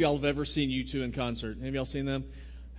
[0.00, 1.58] ever seen U2 in concert?
[1.62, 2.24] Of y'all seen them?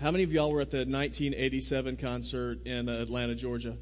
[0.02, 3.78] How many of y'all were at the 1987 concert in Atlanta, Georgia?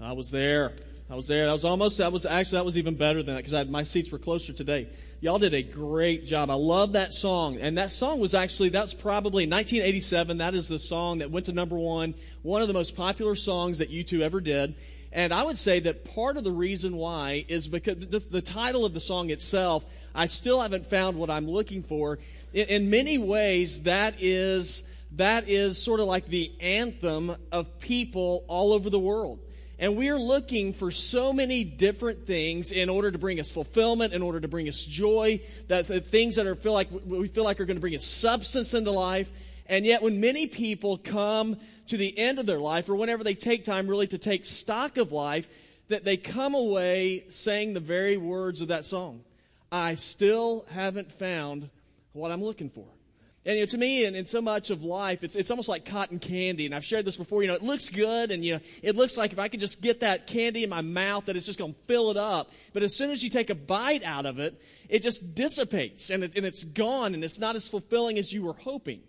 [0.00, 0.72] I was there.
[1.08, 1.48] I was there.
[1.48, 4.10] I was almost, that was actually, that was even better than that because my seats
[4.10, 4.88] were closer today.
[5.20, 6.50] Y'all did a great job.
[6.50, 7.58] I love that song.
[7.58, 10.38] And that song was actually, that's probably 1987.
[10.38, 12.14] That is the song that went to number one.
[12.42, 14.74] One of the most popular songs that U2 ever did.
[15.12, 18.84] And I would say that part of the reason why is because the, the title
[18.84, 22.18] of the song itself, I still haven't found what I'm looking for.
[22.54, 28.44] In, in many ways, that is, that is sort of like the anthem of people
[28.48, 29.40] all over the world.
[29.78, 34.12] And we are looking for so many different things in order to bring us fulfillment,
[34.12, 37.44] in order to bring us joy, that the things that are feel like we feel
[37.44, 39.30] like are going to bring us substance into life.
[39.66, 41.56] And yet when many people come
[41.88, 44.96] to the end of their life or whenever they take time really to take stock
[44.96, 45.48] of life,
[45.88, 49.22] that they come away saying the very words of that song.
[49.72, 51.68] I still haven't found
[52.14, 52.86] what I'm looking for.
[53.46, 55.84] And you know, to me, and in so much of life, it's, it's almost like
[55.84, 56.64] cotton candy.
[56.64, 57.42] And I've shared this before.
[57.42, 59.82] You know, it looks good, and you know, it looks like if I could just
[59.82, 62.50] get that candy in my mouth, that it's just going to fill it up.
[62.72, 64.58] But as soon as you take a bite out of it,
[64.88, 68.42] it just dissipates, and, it, and it's gone, and it's not as fulfilling as you
[68.42, 69.02] were hoping.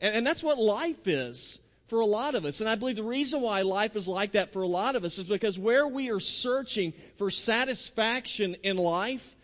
[0.00, 2.60] And, and that's what life is for a lot of us.
[2.60, 5.16] And I believe the reason why life is like that for a lot of us
[5.18, 9.36] is because where we are searching for satisfaction in life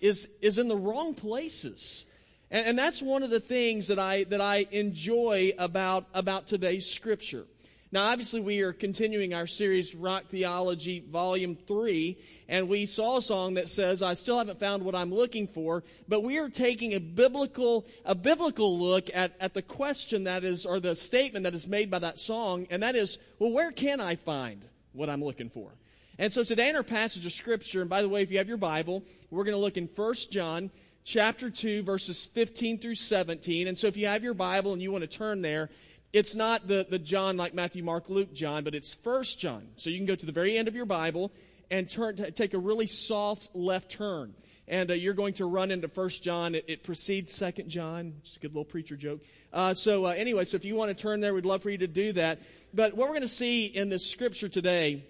[0.00, 2.04] is, is in the wrong places.
[2.50, 6.90] And, and that's one of the things that I, that I enjoy about, about today's
[6.90, 7.46] scripture.
[7.90, 13.22] Now, obviously, we are continuing our series, Rock Theology, Volume 3, and we saw a
[13.22, 16.92] song that says, I still haven't found what I'm looking for, but we are taking
[16.92, 21.54] a biblical, a biblical look at, at the question that is, or the statement that
[21.54, 25.24] is made by that song, and that is, well, where can I find what I'm
[25.24, 25.70] looking for?
[26.18, 28.48] And so today in our passage of Scripture, and by the way, if you have
[28.48, 30.70] your Bible, we're going to look in 1 John
[31.08, 33.66] chapter 2, verses 15 through 17.
[33.66, 35.70] And so if you have your Bible and you want to turn there,
[36.12, 39.68] it's not the, the John like Matthew, Mark, Luke, John, but it's First John.
[39.76, 41.32] So you can go to the very end of your Bible
[41.70, 44.34] and turn, take a really soft left turn.
[44.68, 46.54] And uh, you're going to run into First John.
[46.54, 48.16] It, it, precedes Second John.
[48.22, 49.22] Just a good little preacher joke.
[49.50, 51.78] Uh, so uh, anyway, so if you want to turn there, we'd love for you
[51.78, 52.38] to do that.
[52.74, 55.06] But what we're going to see in this scripture today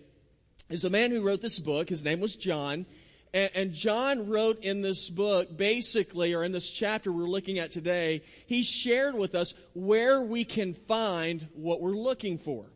[0.70, 1.88] is the man who wrote this book.
[1.88, 2.86] His name was John.
[3.34, 7.70] And, and John wrote in this book, basically, or in this chapter we're looking at
[7.70, 12.66] today, he shared with us where we can find what we're looking for.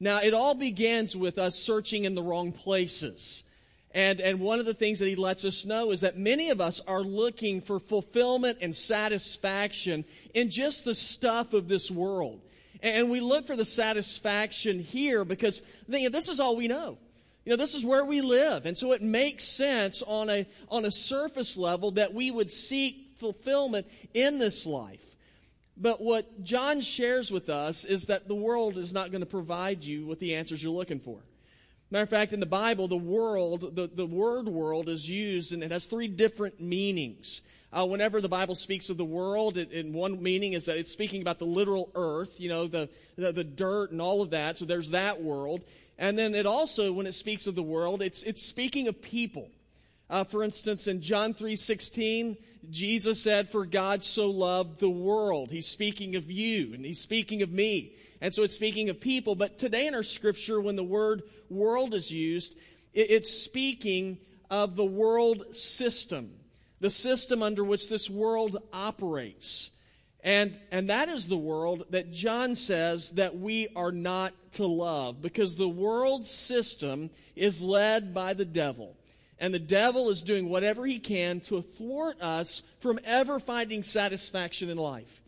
[0.00, 3.44] Now, it all begins with us searching in the wrong places.
[3.92, 6.60] And, and one of the things that he lets us know is that many of
[6.60, 10.04] us are looking for fulfillment and satisfaction
[10.34, 12.40] in just the stuff of this world.
[12.82, 16.98] And we look for the satisfaction here because this is all we know.
[17.44, 18.64] You know, this is where we live.
[18.64, 23.16] And so it makes sense on a, on a surface level that we would seek
[23.18, 25.04] fulfillment in this life.
[25.76, 29.84] But what John shares with us is that the world is not going to provide
[29.84, 31.18] you with the answers you're looking for.
[31.90, 35.62] Matter of fact, in the Bible, the world, the, the word world is used and
[35.62, 37.42] it has three different meanings.
[37.72, 40.92] Uh, whenever the Bible speaks of the world, it, in one meaning is that it's
[40.92, 44.56] speaking about the literal earth, you know, the, the, the dirt and all of that.
[44.58, 45.62] So there's that world.
[45.98, 49.48] And then it also, when it speaks of the world, it's, it's speaking of people.
[50.10, 52.36] Uh, for instance, in John 3.16,
[52.70, 55.50] Jesus said, for God so loved the world.
[55.50, 57.92] He's speaking of you, and he's speaking of me.
[58.20, 59.34] And so it's speaking of people.
[59.34, 62.54] But today in our scripture, when the word world is used,
[62.92, 64.18] it, it's speaking
[64.50, 66.32] of the world system,
[66.80, 69.70] the system under which this world operates.
[70.24, 75.20] And, and that is the world that John says that we are not to love
[75.20, 78.96] because the world system is led by the devil.
[79.38, 84.70] And the devil is doing whatever he can to thwart us from ever finding satisfaction
[84.70, 85.20] in life.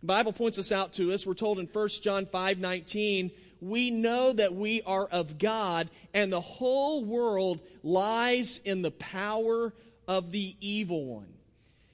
[0.00, 1.26] The Bible points this out to us.
[1.26, 3.30] We're told in 1 John 5 19,
[3.60, 9.74] we know that we are of God and the whole world lies in the power
[10.06, 11.37] of the evil one.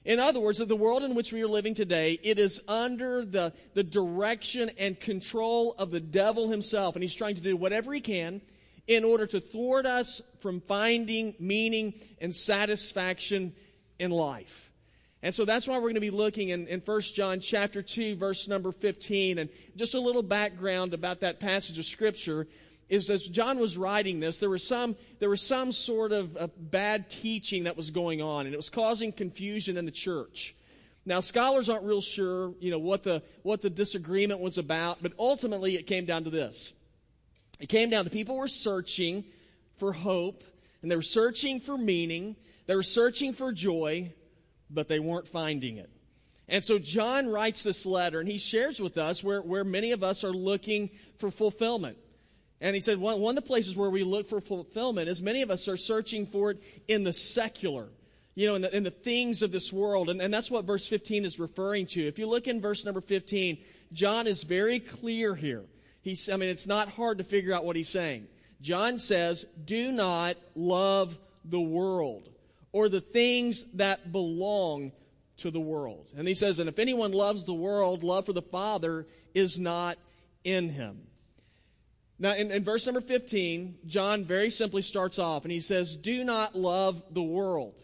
[0.05, 3.25] In other words, that the world in which we are living today, it is under
[3.25, 6.95] the, the direction and control of the devil himself.
[6.95, 8.41] And he's trying to do whatever he can
[8.87, 13.53] in order to thwart us from finding meaning and satisfaction
[13.97, 14.71] in life.
[15.23, 18.15] And so that's why we're going to be looking in, in 1 John chapter 2,
[18.15, 19.39] verse number 15.
[19.39, 22.47] And just a little background about that passage of scripture
[22.89, 26.47] is as John was writing this, there was some, there was some sort of uh,
[26.57, 30.55] bad teaching that was going on, and it was causing confusion in the church.
[31.05, 35.13] Now, scholars aren't real sure, you know, what the, what the disagreement was about, but
[35.19, 36.73] ultimately it came down to this.
[37.59, 39.23] It came down to people were searching
[39.77, 40.43] for hope,
[40.81, 42.35] and they were searching for meaning,
[42.67, 44.13] they were searching for joy,
[44.69, 45.89] but they weren't finding it.
[46.47, 50.03] And so John writes this letter and he shares with us where, where many of
[50.03, 51.97] us are looking for fulfillment.
[52.61, 55.41] And he said one, one of the places where we look for fulfillment is many
[55.41, 57.89] of us are searching for it in the secular,
[58.33, 60.09] you know, in the, in the things of this world.
[60.09, 62.07] And, and that's what verse 15 is referring to.
[62.07, 63.57] If you look in verse number 15,
[63.91, 65.63] John is very clear here.
[66.01, 68.27] He's, I mean, it's not hard to figure out what he's saying.
[68.61, 72.29] John says, do not love the world
[72.71, 74.91] or the things that belong
[75.37, 76.11] to the world.
[76.15, 79.97] And he says, and if anyone loves the world, love for the Father is not
[80.43, 81.01] in him.
[82.17, 86.23] Now, in, in, verse number 15, John very simply starts off and he says, Do
[86.23, 87.75] not love the world.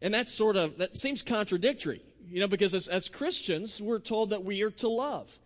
[0.00, 4.30] And that's sort of, that seems contradictory, you know, because as, as Christians, we're told
[4.30, 5.38] that we are to love.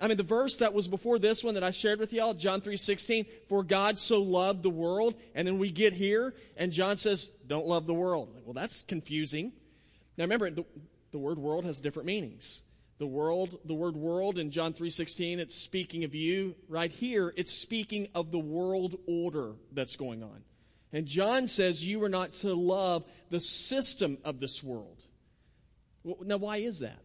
[0.00, 2.60] I mean, the verse that was before this one that I shared with y'all, John
[2.60, 7.30] 3.16, for God so loved the world, and then we get here, and John says,
[7.46, 8.34] don't love the world.
[8.44, 9.52] Well, that's confusing.
[10.18, 10.64] Now remember, the,
[11.12, 12.62] the word world has different meanings.
[12.98, 16.54] The world, the word world in John 3:16, it's speaking of you.
[16.68, 20.44] Right here, it's speaking of the world order that's going on.
[20.92, 25.04] And John says you are not to love the system of this world.
[26.04, 27.02] Well, now why is that?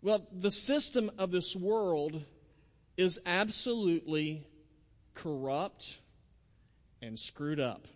[0.00, 2.24] Well, the system of this world
[2.96, 4.46] is absolutely
[5.14, 5.98] corrupt
[7.02, 7.86] and screwed up.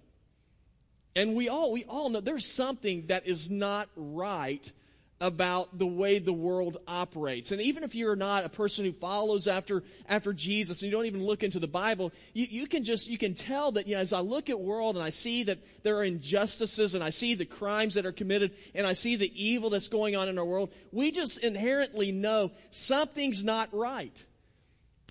[1.15, 4.71] And we all we all know there's something that is not right
[5.21, 7.51] about the way the world operates.
[7.51, 11.07] And even if you're not a person who follows after, after Jesus and you don't
[11.07, 14.03] even look into the Bible, you, you can just, you can tell that, you know,
[14.03, 17.35] as I look at world and I see that there are injustices and I see
[17.35, 20.45] the crimes that are committed and I see the evil that's going on in our
[20.45, 24.25] world, we just inherently know something's not right.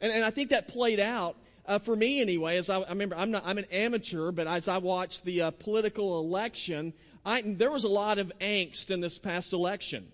[0.01, 1.35] And, and I think that played out
[1.67, 4.67] uh, for me anyway, as I, I, remember, I'm not, I'm an amateur, but as
[4.67, 6.93] I watched the uh, political election,
[7.25, 10.07] I, there was a lot of angst in this past election.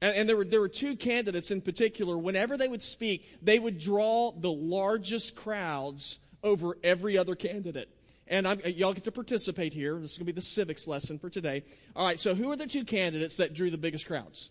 [0.00, 2.16] And, and, there, were, there were two candidates in particular.
[2.18, 7.88] Whenever they would speak, they would draw the largest crowds over every other candidate.
[8.28, 9.98] And I'm, uh, y'all get to participate here.
[9.98, 11.64] This is going to be the civics lesson for today.
[11.96, 14.50] All right, so who are the two candidates that drew the biggest crowds?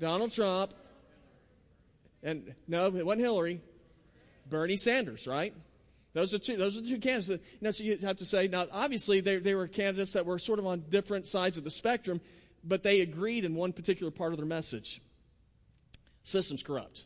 [0.00, 0.74] Donald Trump.
[2.22, 3.60] And no, it wasn't Hillary.
[4.48, 5.54] Bernie Sanders, right?
[6.16, 6.56] Those are two.
[6.56, 7.44] Those are the two candidates.
[7.60, 8.66] Now, so you have to say now.
[8.72, 12.22] Obviously, they, they were candidates that were sort of on different sides of the spectrum,
[12.64, 15.02] but they agreed in one particular part of their message.
[16.24, 17.04] System's corrupt.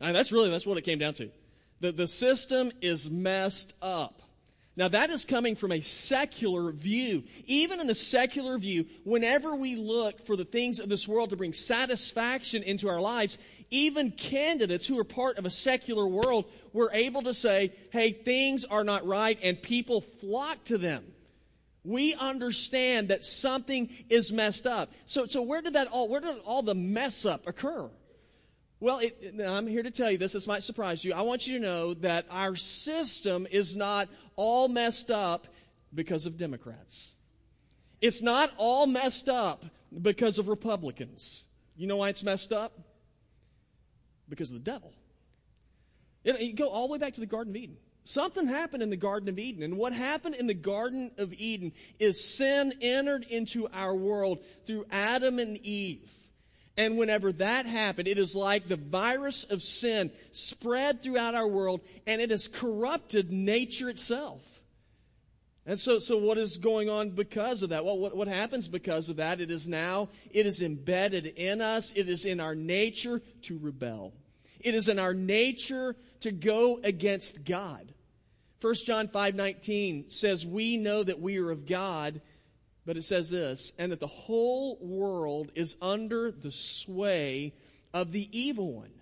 [0.00, 1.30] And that's really that's what it came down to.
[1.80, 4.22] The the system is messed up.
[4.78, 7.24] Now, that is coming from a secular view.
[7.46, 11.36] Even in the secular view, whenever we look for the things of this world to
[11.36, 13.38] bring satisfaction into our lives,
[13.70, 18.64] even candidates who are part of a secular world were able to say, hey, things
[18.64, 21.04] are not right, and people flock to them.
[21.82, 24.92] We understand that something is messed up.
[25.06, 27.90] So, so where did that all, where did all the mess up occur?
[28.80, 30.32] Well, it, I'm here to tell you this.
[30.32, 31.12] This might surprise you.
[31.12, 35.48] I want you to know that our system is not all messed up
[35.92, 37.12] because of Democrats.
[38.00, 39.64] It's not all messed up
[40.00, 41.44] because of Republicans.
[41.76, 42.78] You know why it's messed up?
[44.28, 44.92] Because of the devil.
[46.22, 47.76] It, you go all the way back to the Garden of Eden.
[48.04, 49.62] Something happened in the Garden of Eden.
[49.62, 54.86] And what happened in the Garden of Eden is sin entered into our world through
[54.90, 56.08] Adam and Eve.
[56.78, 61.80] And whenever that happened, it is like the virus of sin spread throughout our world
[62.06, 64.60] and it has corrupted nature itself.
[65.66, 67.84] And so, so what is going on because of that?
[67.84, 69.40] Well, what, what happens because of that?
[69.40, 71.92] It is now, it is embedded in us.
[71.94, 74.14] It is in our nature to rebel.
[74.60, 77.92] It is in our nature to go against God.
[78.60, 82.20] 1 John 5 19 says, We know that we are of God
[82.88, 87.52] but it says this, and that the whole world is under the sway
[87.92, 88.92] of the evil one.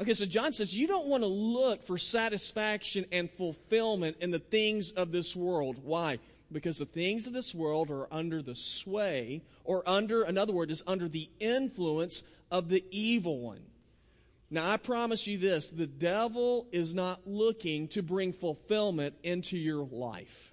[0.00, 4.38] Okay, so John says you don't want to look for satisfaction and fulfillment in the
[4.38, 5.76] things of this world.
[5.84, 6.20] Why?
[6.50, 10.82] Because the things of this world are under the sway, or under, another word, is
[10.86, 13.60] under the influence of the evil one.
[14.48, 19.84] Now, I promise you this the devil is not looking to bring fulfillment into your
[19.84, 20.49] life.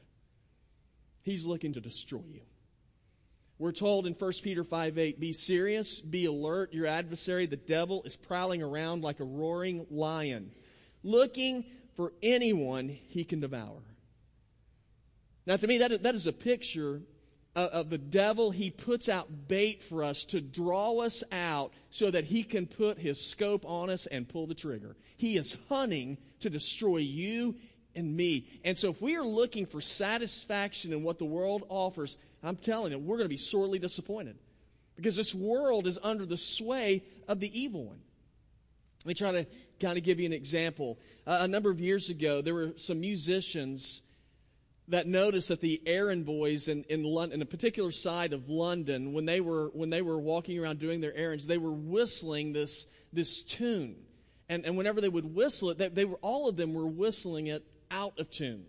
[1.28, 2.42] He's looking to destroy you.
[3.60, 6.74] We're told in 1 Peter 5 8, be serious, be alert.
[6.74, 10.52] Your adversary, the devil, is prowling around like a roaring lion,
[11.04, 11.66] looking
[11.98, 13.82] for anyone he can devour.
[15.46, 17.02] Now, to me, that, that is a picture
[17.58, 18.52] of, of the devil.
[18.52, 23.00] He puts out bait for us to draw us out so that he can put
[23.00, 24.96] his scope on us and pull the trigger.
[25.18, 27.56] He is hunting to destroy you
[27.98, 28.48] and me.
[28.64, 32.92] And so if we are looking for satisfaction in what the world offers, I'm telling
[32.92, 34.38] you, we're going to be sorely disappointed.
[34.96, 38.00] Because this world is under the sway of the evil one.
[39.04, 39.48] Let me try to
[39.80, 40.98] kind of give you an example.
[41.26, 44.02] Uh, a number of years ago, there were some musicians
[44.90, 49.14] that noticed that the errand boys in, in London, in a particular side of London,
[49.14, 52.88] when they were when they were walking around doing their errands, they were whistling this
[53.12, 53.96] this tune,
[54.50, 57.48] and and whenever they would whistle it, they, they were all of them were whistling
[57.48, 58.66] it out of tune,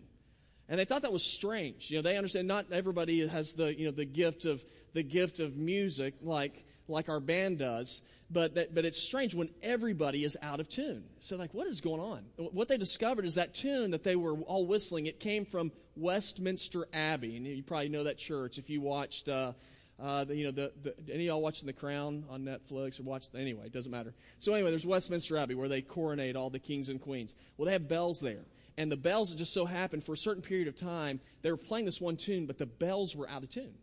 [0.67, 1.89] and they thought that was strange.
[1.89, 5.39] You know, they understand not everybody has the you know the gift of the gift
[5.39, 10.37] of music like like our band does, but that, but it's strange when everybody is
[10.41, 11.03] out of tune.
[11.19, 12.25] So like, what is going on?
[12.37, 15.05] What they discovered is that tune that they were all whistling.
[15.05, 19.29] It came from Westminster Abbey, and you probably know that church if you watched.
[19.29, 19.53] Uh,
[20.01, 23.03] uh, the, you know, the, the, any of y'all watching The Crown on Netflix or
[23.03, 24.13] watch, anyway, it doesn't matter.
[24.37, 27.35] So anyway, there's Westminster Abbey where they coronate all the kings and queens.
[27.57, 28.45] Well, they have bells there.
[28.79, 31.83] And the bells, just so happened for a certain period of time, they were playing
[31.83, 33.73] this one tune, but the bells were out of tune.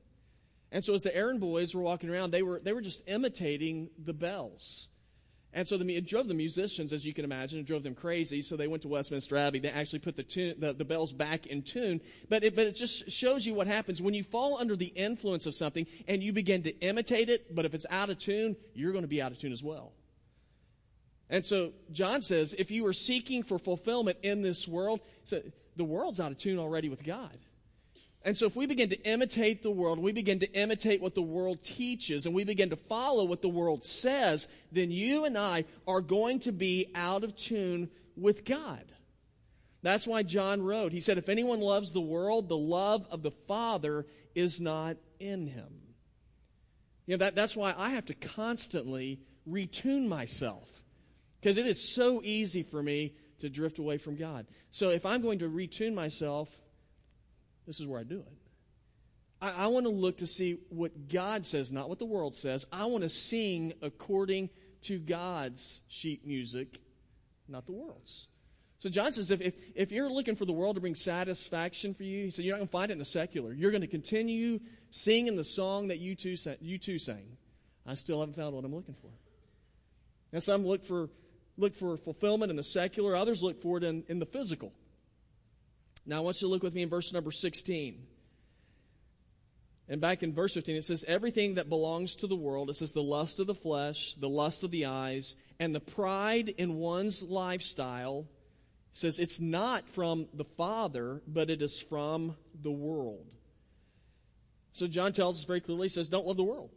[0.72, 3.90] And so as the errand boys were walking around, they were, they were just imitating
[4.02, 4.88] the bells.
[5.52, 8.40] And so the, it drove the musicians, as you can imagine, it drove them crazy.
[8.40, 9.58] So they went to Westminster Abbey.
[9.58, 12.00] They actually put the, tune, the, the bells back in tune.
[12.30, 15.44] But it, but it just shows you what happens when you fall under the influence
[15.44, 17.54] of something and you begin to imitate it.
[17.54, 19.92] But if it's out of tune, you're going to be out of tune as well.
[21.28, 25.42] And so John says, if you are seeking for fulfillment in this world, so
[25.74, 27.36] the world's out of tune already with God.
[28.22, 31.22] And so if we begin to imitate the world, we begin to imitate what the
[31.22, 35.64] world teaches, and we begin to follow what the world says, then you and I
[35.86, 38.84] are going to be out of tune with God.
[39.82, 43.30] That's why John wrote, he said, if anyone loves the world, the love of the
[43.30, 45.82] Father is not in him.
[47.06, 50.75] You know, that, that's why I have to constantly retune myself.
[51.46, 54.48] Because it is so easy for me to drift away from God.
[54.72, 56.50] So if I'm going to retune myself,
[57.68, 58.32] this is where I do it.
[59.40, 62.66] I, I want to look to see what God says, not what the world says.
[62.72, 64.50] I want to sing according
[64.82, 66.80] to God's sheet music,
[67.46, 68.26] not the world's.
[68.80, 72.02] So John says if, if, if you're looking for the world to bring satisfaction for
[72.02, 73.52] you, he said you're not going to find it in the secular.
[73.52, 74.58] You're going to continue
[74.90, 77.36] singing the song that U2, you two sang.
[77.86, 79.12] I still haven't found what I'm looking for.
[80.32, 81.08] And some look for,
[81.56, 83.16] look for fulfillment in the secular.
[83.16, 84.72] Others look for it in, in the physical.
[86.04, 88.06] Now I want you to look with me in verse number 16.
[89.88, 92.92] And back in verse 15, it says, Everything that belongs to the world, it says,
[92.92, 97.22] the lust of the flesh, the lust of the eyes, and the pride in one's
[97.22, 98.26] lifestyle,
[98.92, 103.26] it says, it's not from the Father, but it is from the world.
[104.72, 106.70] So John tells us very clearly, he says, Don't love the world.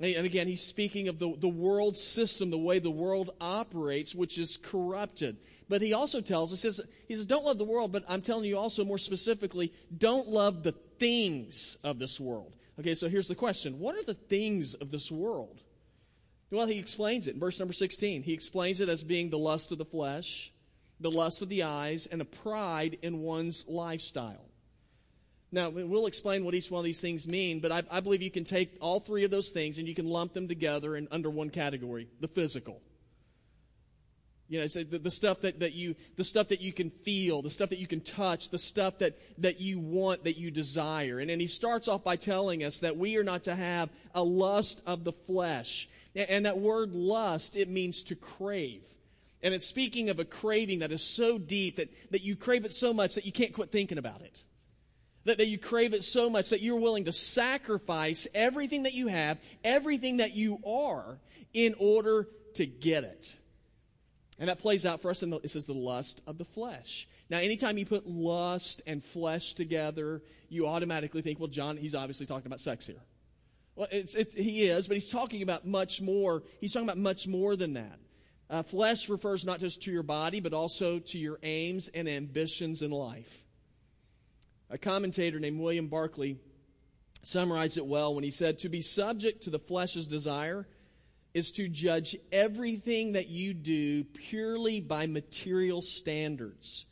[0.00, 4.38] And again, he's speaking of the, the world system, the way the world operates, which
[4.38, 5.36] is corrupted.
[5.68, 8.22] But he also tells us, he says, he says, don't love the world, but I'm
[8.22, 12.56] telling you also more specifically, don't love the things of this world.
[12.78, 13.78] Okay, so here's the question.
[13.78, 15.60] What are the things of this world?
[16.50, 18.22] Well, he explains it in verse number 16.
[18.22, 20.50] He explains it as being the lust of the flesh,
[20.98, 24.49] the lust of the eyes, and a pride in one's lifestyle.
[25.52, 28.30] Now, we'll explain what each one of these things mean, but I, I, believe you
[28.30, 31.28] can take all three of those things and you can lump them together in, under
[31.28, 32.80] one category, the physical.
[34.48, 37.50] You know, the, the stuff that, that you, the stuff that you can feel, the
[37.50, 41.18] stuff that you can touch, the stuff that, that you want, that you desire.
[41.18, 44.22] And then he starts off by telling us that we are not to have a
[44.22, 45.88] lust of the flesh.
[46.14, 48.82] And that word lust, it means to crave.
[49.42, 52.72] And it's speaking of a craving that is so deep that, that you crave it
[52.72, 54.42] so much that you can't quit thinking about it.
[55.24, 59.08] That, that you crave it so much that you're willing to sacrifice everything that you
[59.08, 61.18] have, everything that you are,
[61.52, 63.36] in order to get it.
[64.38, 67.06] And that plays out for us in the, it says the lust of the flesh.
[67.28, 72.24] Now, anytime you put lust and flesh together, you automatically think, well, John, he's obviously
[72.24, 73.02] talking about sex here.
[73.76, 76.42] Well, it's, it, he is, but he's talking about much more.
[76.60, 77.98] He's talking about much more than that.
[78.48, 82.82] Uh, flesh refers not just to your body, but also to your aims and ambitions
[82.82, 83.44] in life.
[84.70, 86.36] A commentator named William Barclay
[87.24, 90.66] summarized it well when he said, To be subject to the flesh's desire
[91.34, 96.86] is to judge everything that you do purely by material standards.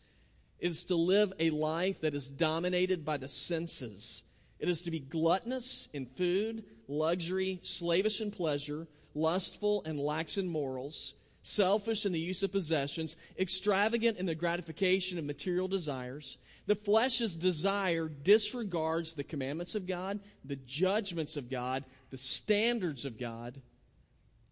[0.58, 4.24] It is to live a life that is dominated by the senses.
[4.58, 10.48] It is to be gluttonous in food, luxury, slavish in pleasure, lustful and lax in
[10.48, 16.76] morals, selfish in the use of possessions, extravagant in the gratification of material desires, the
[16.76, 23.62] flesh's desire disregards the commandments of God, the judgments of God, the standards of God,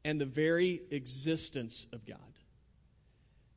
[0.03, 2.19] and the very existence of God.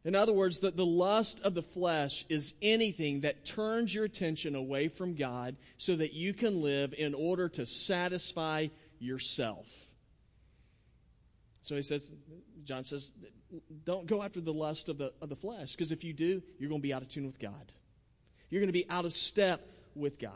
[0.04, 4.56] In other words, that the lust of the flesh is anything that turns your attention
[4.56, 8.68] away from God so that you can live in order to satisfy
[9.00, 9.68] yourself.
[11.62, 12.12] So he says,
[12.66, 13.10] John says,
[13.86, 16.70] don't go after the lust of the, of the flesh, because if you do, you're
[16.70, 17.72] going to be out of tune with God.
[18.50, 19.62] You're going to be out of step
[19.96, 20.32] with God.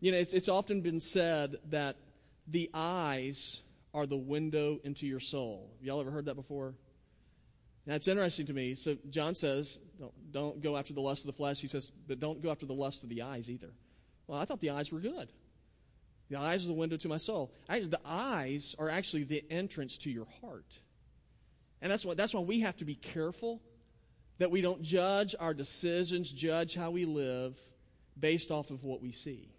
[0.00, 1.96] You know, it's, it's often been said that
[2.46, 3.62] the eyes
[3.94, 5.70] are the window into your soul.
[5.80, 6.74] Y'all ever heard that before?
[7.86, 8.74] That's interesting to me.
[8.74, 11.60] So John says, don't, don't go after the lust of the flesh.
[11.60, 13.70] He says, but don't go after the lust of the eyes either.
[14.26, 15.28] Well, I thought the eyes were good.
[16.30, 17.52] The eyes are the window to my soul.
[17.68, 20.80] I, the eyes are actually the entrance to your heart.
[21.82, 23.60] And that's why, that's why we have to be careful
[24.38, 27.56] that we don't judge our decisions, judge how we live
[28.18, 29.50] based off of what we see.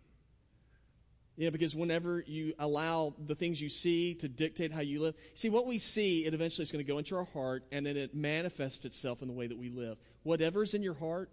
[1.37, 5.15] You know, because whenever you allow the things you see to dictate how you live,
[5.33, 7.97] see, what we see, it eventually is going to go into our heart and then
[7.97, 9.97] it manifests itself in the way that we live.
[10.23, 11.29] Whatever's in your heart,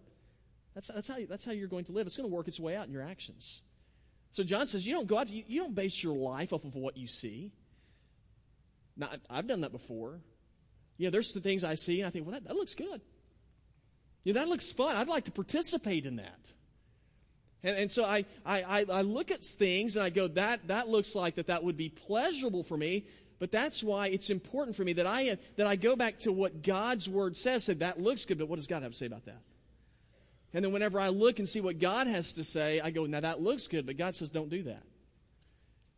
[0.75, 2.09] that's, that's, how, that's how you're going to live.
[2.09, 3.63] It's going to work its way out in your actions.
[4.33, 6.75] So John says, you don't go out, you, you don't base your life off of
[6.75, 7.53] what you see.
[8.97, 10.21] Now, I've done that before.
[10.97, 13.03] You know, there's the things I see and I think, well, that, that looks good.
[14.25, 14.97] Yeah, that looks fun.
[14.97, 16.41] I'd like to participate in that.
[17.65, 21.15] And, and so I, I, I look at things and I go, that, that looks
[21.15, 23.07] like that that would be pleasurable for me.
[23.39, 26.63] But that's why it's important for me that I, that I go back to what
[26.63, 27.65] God's word says.
[27.65, 29.43] Said that looks good, but what does God have to say about that?
[30.55, 33.21] And then whenever I look and see what God has to say, I go, now
[33.21, 34.83] that looks good, but God says don't do that.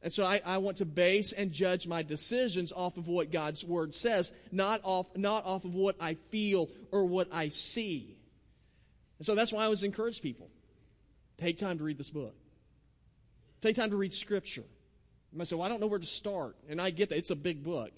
[0.01, 3.65] And so I, I, want to base and judge my decisions off of what God's
[3.65, 8.14] word says, not off, not off of what I feel or what I see.
[9.25, 10.51] And so that's why I always encourage people.
[11.39, 12.35] Take time to read this book.
[13.63, 14.67] Take time to read Scripture.
[15.33, 16.57] You might say, well, I don't know where to start.
[16.69, 17.17] And I get that.
[17.17, 17.93] It's a big book.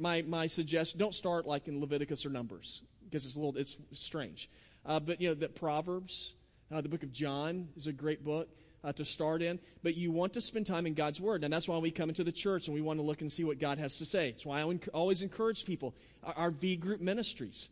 [0.00, 3.76] My, my suggestion, don't start like in Leviticus or Numbers because it's a little, it's
[3.92, 4.50] strange.
[4.84, 6.34] Uh, but, you know, that Proverbs,
[6.74, 8.48] uh, the book of John is a great book.
[8.84, 11.42] Uh, to start in, but you want to spend time in God's Word.
[11.42, 13.42] And that's why we come into the church and we want to look and see
[13.42, 14.30] what God has to say.
[14.30, 15.96] That's why I always encourage people.
[16.22, 17.70] Our, our V group ministries,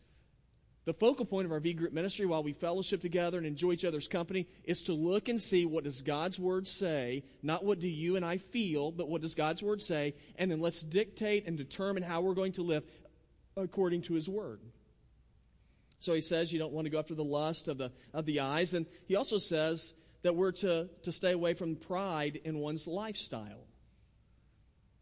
[0.86, 3.84] the focal point of our V group ministry while we fellowship together and enjoy each
[3.84, 7.88] other's company is to look and see what does God's word say, not what do
[7.88, 11.58] you and I feel, but what does God's word say, and then let's dictate and
[11.58, 12.84] determine how we're going to live
[13.56, 14.60] according to his word.
[15.98, 18.40] So he says you don't want to go after the lust of the of the
[18.40, 22.86] eyes, and he also says that we're to, to stay away from pride in one's
[22.86, 23.65] lifestyle.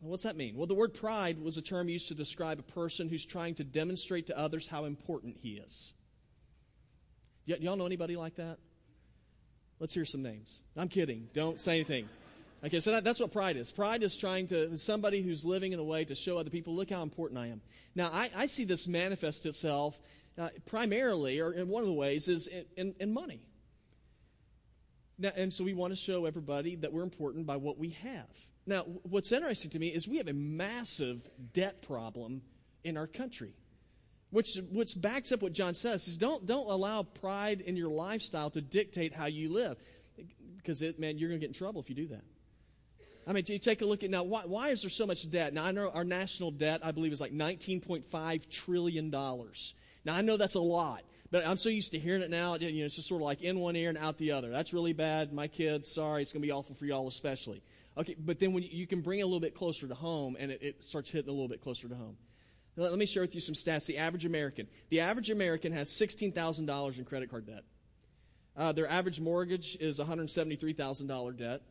[0.00, 0.56] What's that mean?
[0.56, 3.64] Well, the word pride was a term used to describe a person who's trying to
[3.64, 5.94] demonstrate to others how important he is.
[7.48, 8.58] Y- y'all know anybody like that?
[9.78, 10.62] Let's hear some names.
[10.76, 11.28] I'm kidding.
[11.34, 12.08] Don't say anything.
[12.64, 13.70] Okay, so that, that's what pride is.
[13.72, 16.90] Pride is trying to, somebody who's living in a way to show other people, look
[16.90, 17.60] how important I am.
[17.94, 20.00] Now, I, I see this manifest itself
[20.38, 23.46] uh, primarily, or in one of the ways, is in, in, in money.
[25.18, 28.46] Now, and so we want to show everybody that we're important by what we have.
[28.66, 32.42] Now, what's interesting to me is we have a massive debt problem
[32.82, 33.54] in our country,
[34.30, 36.08] which, which backs up what John says.
[36.08, 39.76] Is don't, don't allow pride in your lifestyle to dictate how you live.
[40.56, 42.24] Because, man, you're going to get in trouble if you do that.
[43.26, 45.54] I mean, you take a look at now, why, why is there so much debt?
[45.54, 49.10] Now, I know our national debt, I believe, is like $19.5 trillion.
[49.10, 52.80] Now, I know that's a lot, but I'm so used to hearing it now, you
[52.80, 54.50] know, it's just sort of like in one ear and out the other.
[54.50, 55.32] That's really bad.
[55.32, 57.62] My kids, sorry, it's going to be awful for y'all especially.
[57.96, 60.50] Okay, but then when you, can bring it a little bit closer to home, and
[60.50, 62.16] it, it starts hitting a little bit closer to home.
[62.76, 63.86] Let, me share with you some stats.
[63.86, 67.62] The average American, the average American has sixteen thousand dollars in credit card debt.
[68.56, 71.62] Uh, their average mortgage is one hundred seventy-three thousand dollar debt.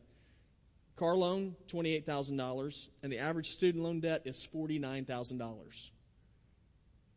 [0.96, 5.90] Car loan twenty-eight thousand dollars, and the average student loan debt is forty-nine thousand dollars.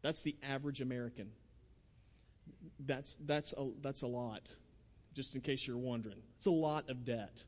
[0.02, 1.32] That's the average American.
[2.80, 4.42] That's that's a, that's a lot.
[5.14, 7.46] Just in case you're wondering, it's a lot of debt.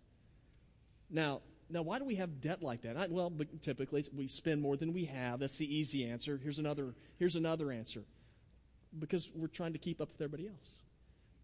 [1.09, 1.41] Now,
[1.71, 2.97] now, why do we have debt like that?
[2.97, 5.39] I, well, typically we spend more than we have.
[5.39, 6.39] That's the easy answer.
[6.41, 6.95] Here's another.
[7.17, 8.03] Here's another answer.
[8.97, 10.73] Because we're trying to keep up with everybody else.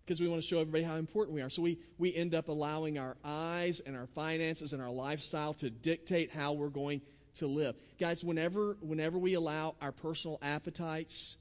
[0.03, 1.49] Because we want to show everybody how important we are.
[1.49, 5.69] So we, we end up allowing our eyes and our finances and our lifestyle to
[5.69, 7.01] dictate how we're going
[7.35, 7.75] to live.
[7.99, 11.37] Guys, whenever whenever we allow our personal appetites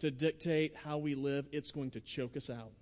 [0.00, 2.72] to dictate how we live, it's going to choke us out.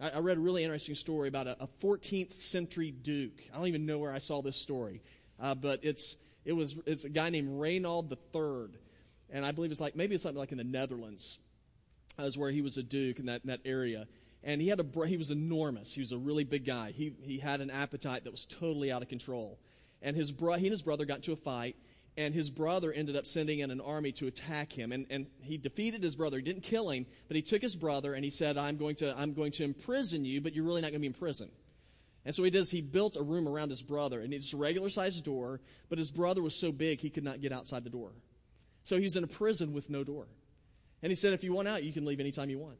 [0.00, 3.42] I, I read a really interesting story about a, a, 14th century duke.
[3.52, 5.02] I don't even know where I saw this story,
[5.40, 8.78] uh, but it's it was it's a guy named Reynold III,
[9.30, 11.38] and I believe it's like maybe it's something like in the Netherlands,
[12.18, 14.06] as where he was a duke in that in that area.
[14.44, 15.94] And he had a he was enormous.
[15.94, 16.92] He was a really big guy.
[16.92, 19.58] He he had an appetite that was totally out of control.
[20.02, 21.74] And his bro, he and his brother got into a fight,
[22.16, 25.58] and his brother ended up sending in an army to attack him and, and he
[25.58, 28.56] defeated his brother he didn't kill him but he took his brother and he said
[28.56, 31.06] i'm going to i'm going to imprison you but you're really not going to be
[31.06, 31.50] in prison
[32.26, 34.88] And so he does, he built a room around his brother, and it's a regular
[34.90, 38.10] sized door, but his brother was so big he could not get outside the door.
[38.82, 40.26] So he's in a prison with no door.
[41.02, 42.78] And he said, if you want out, you can leave anytime you want.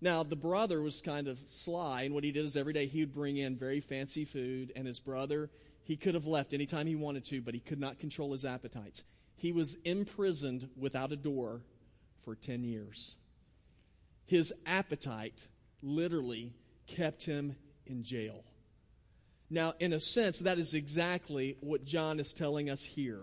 [0.00, 3.00] Now, the brother was kind of sly, and what he did is every day he
[3.00, 5.50] would bring in very fancy food, and his brother,
[5.88, 9.04] he could have left anytime he wanted to, but he could not control his appetites.
[9.36, 11.62] He was imprisoned without a door
[12.26, 13.16] for 10 years.
[14.26, 15.48] His appetite
[15.82, 16.52] literally
[16.86, 18.44] kept him in jail.
[19.48, 23.22] Now, in a sense, that is exactly what John is telling us here.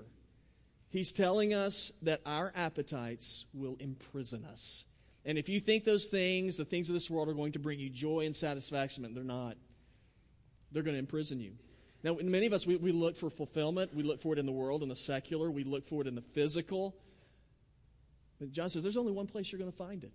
[0.89, 4.85] He's telling us that our appetites will imprison us.
[5.23, 7.79] And if you think those things, the things of this world, are going to bring
[7.79, 9.55] you joy and satisfaction, they're not.
[10.71, 11.51] They're going to imprison you.
[12.05, 13.95] Now, in many of us, we, we look for fulfillment.
[13.95, 15.49] We look for it in the world, in the secular.
[15.49, 16.95] We look for it in the physical.
[18.39, 20.11] But John says there's only one place you're going to find it.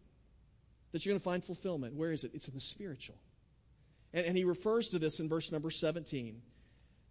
[0.92, 1.94] That you're going to find fulfillment.
[1.94, 2.30] Where is it?
[2.32, 3.16] It's in the spiritual.
[4.14, 6.40] And, and he refers to this in verse number 17.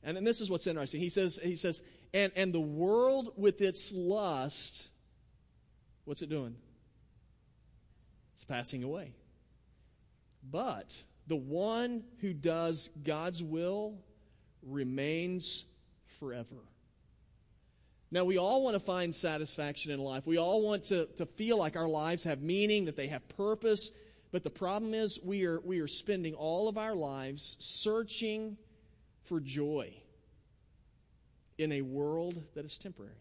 [0.02, 1.02] And then this is what's interesting.
[1.02, 4.92] He says, he says, and, and the world with its lust,
[6.06, 6.56] what's it doing?
[8.34, 9.12] It's passing away.
[10.50, 13.98] But the one who does God's will
[14.64, 15.66] remains
[16.20, 16.56] forever.
[18.12, 20.26] Now, we all want to find satisfaction in life.
[20.26, 23.92] We all want to, to feel like our lives have meaning, that they have purpose.
[24.32, 28.58] But the problem is, we are, we are spending all of our lives searching
[29.26, 29.94] for joy
[31.60, 33.14] in a world that is temporary.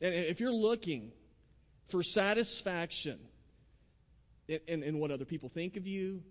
[0.00, 1.12] And if you're looking
[1.88, 3.18] for satisfaction
[4.46, 6.22] in, in, in, what other people think of you,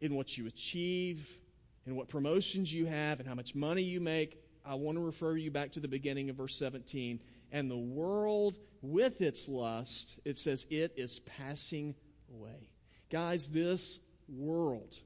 [0.00, 1.38] in what you achieve,
[1.86, 5.36] in what promotions you have, and how much money you make, I want to refer
[5.36, 7.20] you back to the beginning of verse 17.
[7.50, 11.94] And the world with its lust, it says, it is passing
[12.32, 12.70] away.
[13.10, 14.96] Guys, this world,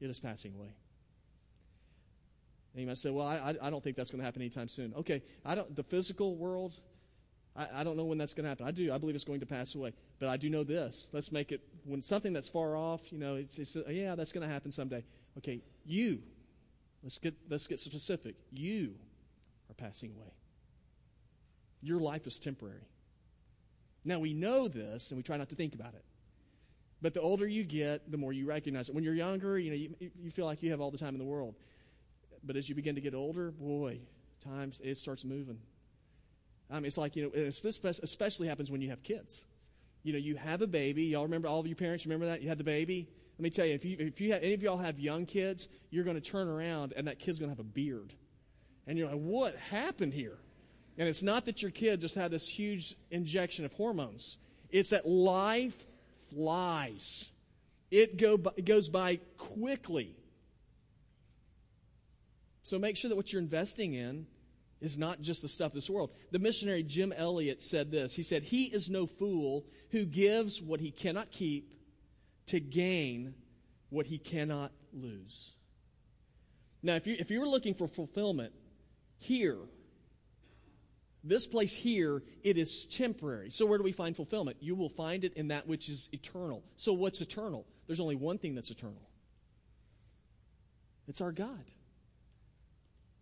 [0.00, 0.74] it is passing away.
[2.72, 4.94] And you might say, well, I, I don't think that's going to happen anytime soon.
[4.94, 6.72] Okay, I don't, the physical world,
[7.56, 8.66] I, I don't know when that's going to happen.
[8.66, 8.92] I do.
[8.92, 9.92] I believe it's going to pass away.
[10.20, 11.08] But I do know this.
[11.12, 14.46] Let's make it, when something that's far off, you know, it's, it's yeah, that's going
[14.46, 15.04] to happen someday.
[15.38, 16.22] Okay, you,
[17.02, 18.36] let's get, let's get specific.
[18.50, 18.94] You
[19.70, 20.32] are passing away.
[21.82, 22.88] Your life is temporary.
[24.04, 26.04] Now, we know this, and we try not to think about it.
[27.02, 28.94] But the older you get, the more you recognize it.
[28.94, 31.18] When you're younger, you know, you, you feel like you have all the time in
[31.18, 31.54] the world.
[32.44, 34.00] But as you begin to get older, boy,
[34.44, 35.58] times it starts moving.
[36.70, 37.48] Mean, it's like, you know, it
[38.02, 39.46] especially happens when you have kids.
[40.02, 41.04] You know, you have a baby.
[41.04, 42.42] Y'all remember, all of your parents remember that?
[42.42, 43.08] You had the baby.
[43.40, 45.66] Let me tell you, if you, if you have, any of y'all have young kids,
[45.88, 48.12] you're going to turn around and that kid's going to have a beard.
[48.86, 50.36] And you're like, what happened here?
[50.98, 54.36] And it's not that your kid just had this huge injection of hormones.
[54.68, 55.86] It's that life
[56.28, 57.30] flies.
[57.90, 60.14] It, go it goes by quickly.
[62.62, 64.26] So make sure that what you're investing in
[64.82, 66.10] is not just the stuff of this world.
[66.30, 68.12] The missionary Jim Elliot said this.
[68.12, 71.72] He said, He is no fool who gives what he cannot keep
[72.50, 73.34] to gain
[73.88, 75.54] what he cannot lose.
[76.82, 78.52] Now, if you, if you were looking for fulfillment
[79.18, 79.58] here,
[81.22, 83.50] this place here, it is temporary.
[83.50, 84.58] So, where do we find fulfillment?
[84.60, 86.62] You will find it in that which is eternal.
[86.76, 87.66] So, what's eternal?
[87.86, 89.02] There's only one thing that's eternal
[91.10, 91.64] it's our God.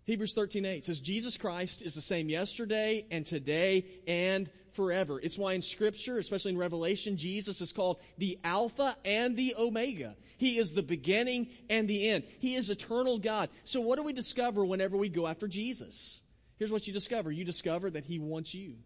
[0.05, 5.19] Hebrews 13 8 says, Jesus Christ is the same yesterday and today and forever.
[5.21, 10.15] It's why in Scripture, especially in Revelation, Jesus is called the Alpha and the Omega.
[10.37, 12.23] He is the beginning and the end.
[12.39, 13.51] He is eternal God.
[13.65, 16.21] So, what do we discover whenever we go after Jesus?
[16.59, 18.77] Here's what you discover you discover that He wants you.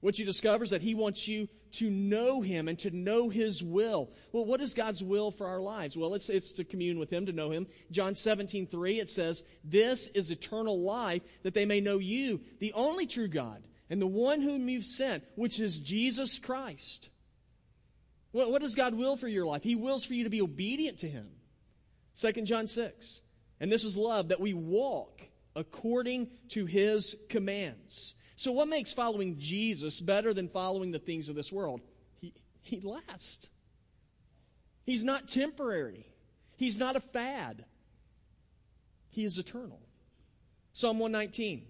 [0.00, 3.62] What you discover is that He wants you to know Him and to know His
[3.62, 4.10] will.
[4.32, 5.96] Well, what is God's will for our lives?
[5.96, 7.68] Well, it's, it's to commune with Him, to know Him.
[7.92, 12.72] John 17, 3, it says, This is eternal life, that they may know you, the
[12.72, 17.10] only true God, and the one whom you've sent, which is Jesus Christ.
[18.32, 19.64] What, what does God will for your life?
[19.64, 21.28] He wills for you to be obedient to Him.
[22.18, 23.22] 2 John 6.
[23.60, 25.20] And this is love, that we walk
[25.54, 28.14] according to his commands.
[28.36, 31.82] So, what makes following Jesus better than following the things of this world?
[32.20, 33.50] He, he lasts.
[34.84, 36.06] He's not temporary,
[36.56, 37.64] he's not a fad.
[39.12, 39.80] He is eternal.
[40.72, 41.66] Psalm 119,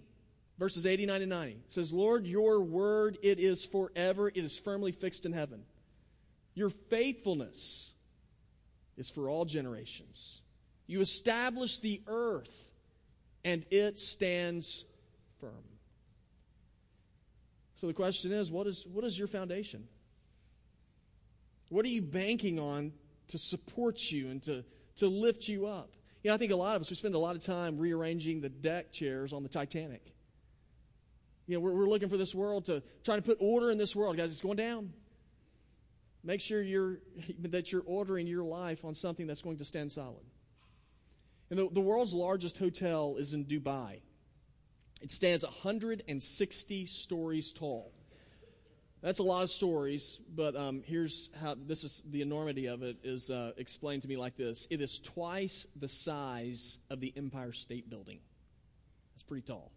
[0.61, 5.27] verses 89 and 90 says, Lord, your word, it is forever, it is firmly fixed
[5.27, 5.65] in heaven.
[6.55, 7.91] Your faithfulness
[8.97, 10.43] is for all generations.
[10.87, 12.67] You establish the earth
[13.45, 14.85] and it stands
[15.41, 15.65] firm.
[17.75, 19.89] So the question is what is, what is your foundation?
[21.71, 22.93] What are you banking on
[23.31, 24.65] to support you and to,
[24.97, 25.91] to lift you up.
[26.23, 28.41] You know, I think a lot of us, we spend a lot of time rearranging
[28.41, 30.03] the deck chairs on the Titanic.
[31.51, 33.97] You know, we're, we're looking for this world to try to put order in this
[33.97, 34.17] world.
[34.17, 34.93] Guys, it's going down.
[36.23, 37.01] Make sure you're,
[37.41, 40.23] that you're ordering your life on something that's going to stand solid.
[41.51, 43.99] And the, the world's largest hotel is in Dubai.
[45.03, 47.91] It stands 160 stories tall.
[49.03, 52.99] That's a lot of stories, but um, here's how this is the enormity of it
[53.03, 57.53] is uh, explained to me like this it is twice the size of the Empire
[57.53, 58.21] State Building.
[59.15, 59.73] That's pretty tall.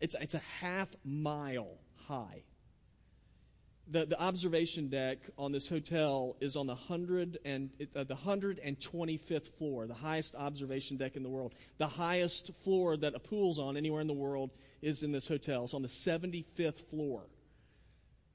[0.00, 2.42] It's, it's a half mile high.
[3.88, 9.50] The, the observation deck on this hotel is on the, 100 and, uh, the 125th
[9.58, 11.54] floor, the highest observation deck in the world.
[11.78, 15.64] The highest floor that a pool's on anywhere in the world is in this hotel.
[15.64, 17.22] It's on the 75th floor.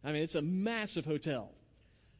[0.03, 1.51] I mean, it's a massive hotel.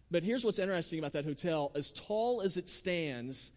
[0.10, 3.52] But here's what's interesting about that hotel as tall as it stands,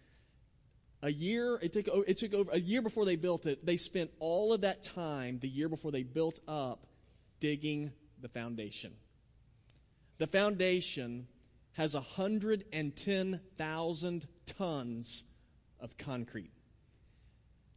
[1.02, 4.10] a year, it took, it took over, a year before they built it, they spent
[4.18, 6.86] all of that time, the year before they built up,
[7.40, 8.92] digging the foundation.
[10.18, 11.28] The foundation
[11.74, 15.24] has 110,000 tons
[15.78, 16.50] of concrete.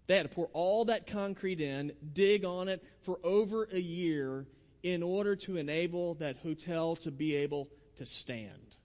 [0.07, 4.47] They had to pour all that concrete in, dig on it for over a year
[4.81, 8.75] in order to enable that hotel to be able to stand.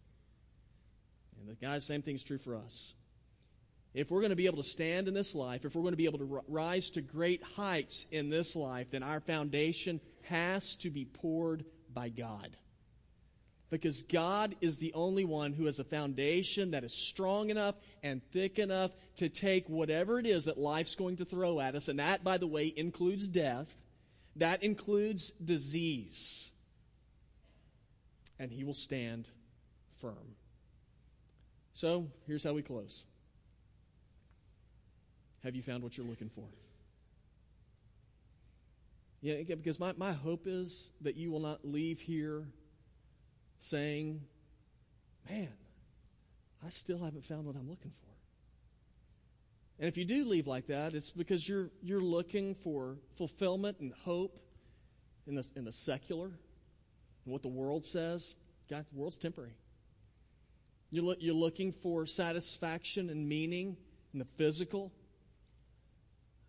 [1.41, 2.93] And the guys, same thing's true for us.
[3.97, 5.97] If we're going to be able to stand in this life, if we're going to
[5.97, 10.91] be able to rise to great heights in this life, then our foundation has to
[10.91, 12.57] be poured by God.
[13.71, 18.21] Because God is the only one who has a foundation that is strong enough and
[18.33, 21.89] thick enough to take whatever it is that life's going to throw at us.
[21.89, 23.75] And that, by the way, includes death
[24.37, 26.51] that includes disease.
[28.39, 29.31] And he will stand
[30.01, 30.37] firm.
[31.73, 33.07] So, here's how we close.
[35.47, 36.43] Have you found what you're looking for?
[39.21, 42.49] Yeah, because my, my hope is that you will not leave here
[43.61, 44.23] saying,
[45.31, 45.53] Man,
[46.65, 48.11] I still haven't found what I'm looking for.
[49.79, 53.93] And if you do leave like that, it's because you're, you're looking for fulfillment and
[54.05, 54.41] hope
[55.29, 58.35] in the, in the secular and what the world says.
[58.69, 59.55] God, the world's temporary.
[60.91, 63.77] You're, lo- you're looking for satisfaction and meaning
[64.13, 64.93] in the physical.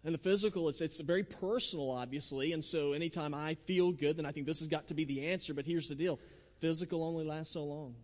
[0.04, 2.54] And the physical, it's, it's very personal, obviously.
[2.54, 5.28] And so anytime I feel good, then I think this has got to be the
[5.28, 5.54] answer.
[5.54, 6.20] But here's the deal
[6.60, 7.96] physical only lasts so long.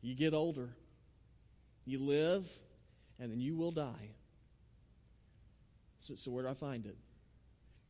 [0.00, 0.70] You get older,
[1.84, 2.46] you live,
[3.18, 4.10] and then you will die.
[6.00, 6.96] So, so where do I find it?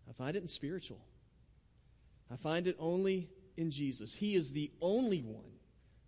[0.09, 1.01] I find it in spiritual.
[2.31, 4.15] I find it only in Jesus.
[4.15, 5.59] He is the only one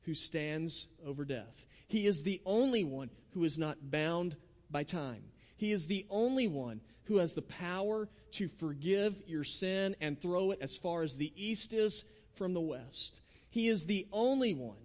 [0.03, 1.67] who stands over death.
[1.87, 4.37] He is the only one who is not bound
[4.71, 5.25] by time.
[5.61, 10.53] He is the only one who has the power to forgive your sin and throw
[10.53, 13.21] it as far as the east is from the west.
[13.51, 14.79] He is the only one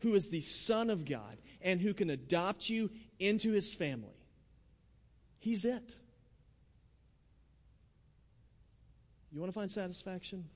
[0.00, 4.08] who is the Son of God and who can adopt you into his family.
[5.38, 5.96] He's it.
[9.30, 10.48] You want to find satisfaction?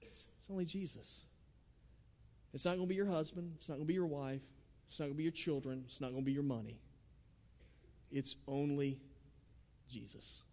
[0.00, 1.24] It's, only Jesus.
[2.52, 3.54] It's not going to be your husband.
[3.56, 4.42] It's not going to be your wife.
[4.86, 5.82] It's not going to be your children.
[5.88, 6.78] It's not going to be your money.
[8.14, 9.00] It's only
[9.90, 10.44] Jesus.